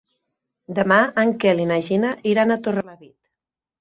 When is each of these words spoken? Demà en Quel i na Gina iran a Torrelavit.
Demà 0.79 0.97
en 1.23 1.33
Quel 1.43 1.63
i 1.65 1.67
na 1.73 1.79
Gina 1.89 2.15
iran 2.33 2.55
a 2.57 2.61
Torrelavit. 2.69 3.15